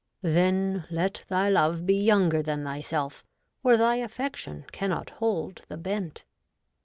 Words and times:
Then 0.23 0.85
let 0.89 1.25
thy 1.29 1.47
love 1.49 1.85
be 1.85 1.93
younger 1.93 2.41
than 2.41 2.63
thyself, 2.63 3.23
Or 3.63 3.77
thy 3.77 3.97
affection 3.97 4.65
cannot 4.71 5.11
hold 5.11 5.61
the 5.67 5.77
bent.' 5.77 6.25